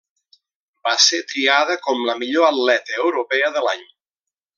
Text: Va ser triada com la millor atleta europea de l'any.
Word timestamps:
Va 0.87 0.93
ser 1.07 1.19
triada 1.33 1.75
com 1.87 2.01
la 2.07 2.15
millor 2.23 2.47
atleta 2.49 2.97
europea 3.05 3.53
de 3.59 3.63
l'any. 3.67 3.85